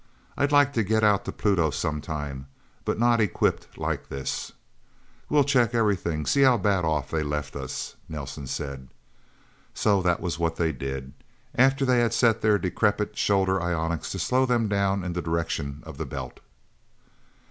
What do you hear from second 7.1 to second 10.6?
they left us," Nelsen said. So that was what